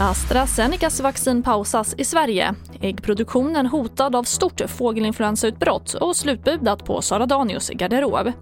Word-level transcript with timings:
AstraZenecas 0.00 1.00
vaccin 1.00 1.42
pausas 1.42 1.94
i 1.98 2.04
Sverige. 2.04 2.54
Äggproduktionen 2.80 3.66
hotad 3.66 4.16
av 4.16 4.22
stort 4.22 4.60
fågelinfluensautbrott 4.66 5.94
och 5.94 6.16
slutbudat 6.16 6.84
på 6.84 7.02
Sara 7.02 7.26
Danius 7.26 7.70
garderob. 7.70 8.32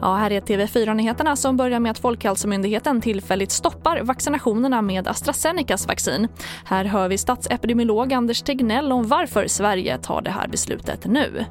Ja, 0.00 0.14
här 0.14 0.30
är 0.30 0.40
TV4-nyheterna 0.40 1.36
som 1.36 1.56
börjar 1.56 1.80
med 1.80 1.90
att 1.90 1.98
Folkhälsomyndigheten 1.98 3.00
tillfälligt 3.00 3.50
stoppar 3.50 4.02
vaccinationerna 4.02 4.82
med 4.82 5.08
AstraZenecas 5.08 5.86
vaccin. 5.86 6.28
Här 6.64 6.84
hör 6.84 7.08
vi 7.08 7.18
statsepidemiolog 7.18 8.12
Anders 8.12 8.42
Tegnell 8.42 8.92
om 8.92 9.08
varför 9.08 9.46
Sverige 9.46 9.98
tar 9.98 10.22
det 10.22 10.30
här 10.30 10.48
beslutet 10.48 11.06
nu. 11.06 11.44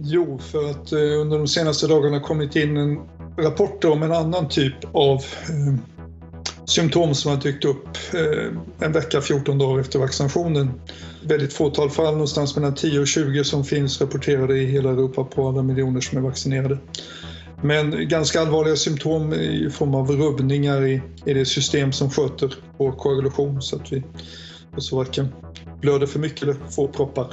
Jo, 0.00 0.38
för 0.38 0.70
att 0.70 0.92
eh, 0.92 0.98
under 0.98 1.38
de 1.38 1.46
senaste 1.46 1.86
dagarna 1.86 2.20
kommit 2.20 2.56
in 2.56 2.76
en 2.76 3.15
rapporter 3.38 3.90
om 3.90 4.02
en 4.02 4.12
annan 4.12 4.48
typ 4.48 4.74
av 4.92 5.16
eh, 5.16 5.74
symptom 6.64 7.14
som 7.14 7.30
har 7.30 7.38
dykt 7.38 7.64
upp 7.64 7.88
eh, 8.14 8.86
en 8.86 8.92
vecka, 8.92 9.20
14 9.20 9.58
dagar 9.58 9.80
efter 9.80 9.98
vaccinationen. 9.98 10.80
Väldigt 11.22 11.52
fåtal 11.52 11.90
fall, 11.90 12.12
någonstans 12.12 12.56
mellan 12.56 12.74
10 12.74 13.00
och 13.00 13.06
20 13.06 13.44
som 13.44 13.64
finns 13.64 14.00
rapporterade 14.00 14.58
i 14.58 14.66
hela 14.66 14.90
Europa 14.90 15.24
på 15.24 15.48
alla 15.48 15.62
miljoner 15.62 16.00
som 16.00 16.18
är 16.18 16.22
vaccinerade. 16.22 16.78
Men 17.62 18.08
ganska 18.08 18.40
allvarliga 18.40 18.76
symptom 18.76 19.32
i 19.32 19.70
form 19.70 19.94
av 19.94 20.10
rubbningar 20.10 20.86
i, 20.86 21.02
i 21.24 21.34
det 21.34 21.44
system 21.44 21.92
som 21.92 22.10
sköter 22.10 22.54
vår 22.78 22.92
koagulation 22.92 23.62
så 23.62 23.76
att 23.76 23.92
vi 23.92 24.02
så 24.76 24.96
varken 24.96 25.28
blöder 25.80 26.06
för 26.06 26.18
mycket 26.18 26.42
eller 26.42 26.56
får 26.70 26.88
proppar. 26.88 27.26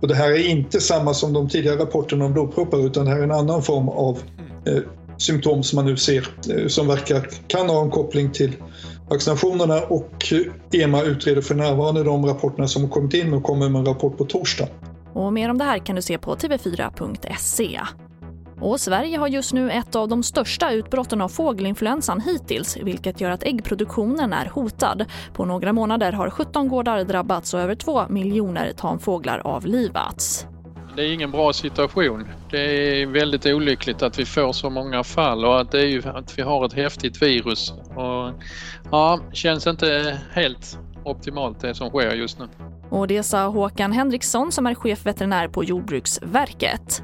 Och 0.00 0.08
det 0.08 0.14
här 0.14 0.30
är 0.30 0.48
inte 0.48 0.80
samma 0.80 1.14
som 1.14 1.32
de 1.32 1.48
tidigare 1.48 1.76
rapporterna 1.78 2.24
om 2.24 2.32
blodproppar 2.32 2.86
utan 2.86 3.04
det 3.04 3.10
här 3.10 3.18
är 3.18 3.22
en 3.22 3.32
annan 3.32 3.62
form 3.62 3.88
av 3.88 4.18
eh, 4.66 4.82
symptom 5.18 5.62
som 5.62 5.76
man 5.76 5.86
nu 5.86 5.96
ser 5.96 6.28
eh, 6.50 6.66
som 6.66 6.86
verkar 6.86 7.30
kan 7.46 7.68
ha 7.68 7.82
en 7.82 7.90
koppling 7.90 8.32
till 8.32 8.52
vaccinationerna 9.10 9.80
och 9.80 10.32
EMA 10.72 11.02
utreder 11.02 11.42
för 11.42 11.54
närvarande 11.54 12.04
de 12.04 12.26
rapporterna 12.26 12.68
som 12.68 12.82
har 12.82 12.90
kommit 12.90 13.14
in 13.14 13.34
och 13.34 13.42
kommer 13.42 13.68
med 13.68 13.78
en 13.78 13.86
rapport 13.86 14.18
på 14.18 14.24
torsdag. 14.24 14.68
Och 15.12 15.32
mer 15.32 15.50
om 15.50 15.58
det 15.58 15.64
här 15.64 15.78
kan 15.78 15.96
du 15.96 16.02
se 16.02 16.18
på 16.18 16.36
tv4.se. 16.36 17.80
Och 18.60 18.80
Sverige 18.80 19.18
har 19.18 19.28
just 19.28 19.52
nu 19.52 19.70
ett 19.70 19.96
av 19.96 20.08
de 20.08 20.22
största 20.22 20.72
utbrotten 20.72 21.20
av 21.20 21.28
fågelinfluensan 21.28 22.20
hittills 22.20 22.76
vilket 22.76 23.20
gör 23.20 23.30
att 23.30 23.42
äggproduktionen 23.42 24.32
är 24.32 24.46
hotad. 24.46 25.04
På 25.32 25.44
några 25.44 25.72
månader 25.72 26.12
har 26.12 26.30
17 26.30 26.68
gårdar 26.68 27.04
drabbats 27.04 27.54
och 27.54 27.60
över 27.60 27.74
2 27.74 28.08
miljoner 28.08 28.72
tamfåglar 28.72 29.38
avlivats. 29.38 30.46
Det 30.98 31.04
är 31.04 31.12
ingen 31.12 31.30
bra 31.30 31.52
situation. 31.52 32.28
Det 32.50 33.02
är 33.02 33.06
väldigt 33.06 33.46
olyckligt 33.46 34.02
att 34.02 34.18
vi 34.18 34.24
får 34.24 34.52
så 34.52 34.70
många 34.70 35.04
fall 35.04 35.44
och 35.44 35.60
att, 35.60 35.72
det 35.72 35.80
är 35.80 35.86
ju, 35.86 36.02
att 36.08 36.38
vi 36.38 36.42
har 36.42 36.66
ett 36.66 36.72
häftigt 36.72 37.22
virus. 37.22 37.70
Och, 37.70 38.42
ja, 38.90 39.20
känns 39.32 39.66
inte 39.66 40.18
helt 40.32 40.78
optimalt 41.04 41.60
det 41.60 41.74
som 41.74 41.88
sker 41.90 42.14
just 42.14 42.38
nu. 42.38 42.48
Och 42.90 43.06
det 43.06 43.22
sa 43.22 43.46
Håkan 43.46 43.92
Henriksson 43.92 44.52
som 44.52 44.66
är 44.66 44.74
chefveterinär 44.74 45.48
på 45.48 45.64
Jordbruksverket. 45.64 47.02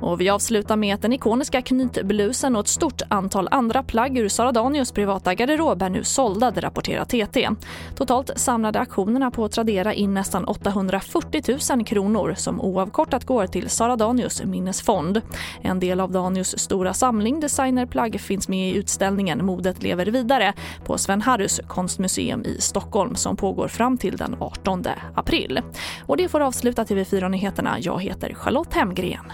Och 0.00 0.20
vi 0.20 0.28
avslutar 0.28 0.76
med 0.76 0.94
att 0.94 1.02
den 1.02 1.12
ikoniska 1.12 1.62
knytblusen 1.62 2.56
och 2.56 2.60
ett 2.60 2.68
stort 2.68 3.02
antal 3.08 3.48
andra 3.50 3.82
plagg 3.82 4.18
ur 4.18 4.28
Sara 4.28 4.52
Danius 4.52 4.92
privata 4.92 5.34
garderob 5.34 5.82
är 5.82 5.90
nu 5.90 6.04
sålda, 6.04 6.50
det 6.50 6.60
rapporterar 6.60 7.04
TT. 7.04 7.48
Totalt 7.94 8.30
samlade 8.36 8.78
aktionerna 8.78 9.30
på 9.30 9.48
Tradera 9.48 9.94
in 9.94 10.14
nästan 10.14 10.44
840 10.44 11.58
000 11.76 11.84
kronor 11.84 12.34
som 12.36 12.60
oavkortat 12.60 13.24
går 13.24 13.46
till 13.46 13.68
Sara 13.68 13.96
Danius 13.96 14.44
minnesfond. 14.44 15.22
En 15.62 15.80
del 15.80 16.00
av 16.00 16.12
Danius 16.12 16.58
stora 16.58 16.94
samling 16.94 17.40
designerplagg 17.40 18.20
finns 18.20 18.48
med 18.48 18.70
i 18.70 18.74
utställningen 18.74 19.44
Modet 19.46 19.82
lever 19.82 20.06
vidare 20.06 20.52
på 20.84 20.98
Sven 20.98 21.22
Harrys 21.22 21.60
konstmuseum 21.66 22.44
i 22.44 22.60
Stockholm 22.60 23.14
som 23.14 23.36
pågår 23.36 23.68
fram 23.68 23.98
till 23.98 24.16
den 24.16 24.36
18 24.40 24.84
april. 25.14 25.60
Och 26.06 26.16
det 26.16 26.28
får 26.28 26.40
avsluta 26.40 26.84
TV4 26.84 27.28
Nyheterna. 27.28 27.76
Jag 27.80 28.02
heter 28.02 28.34
Charlotte 28.34 28.74
Hemgren. 28.74 29.32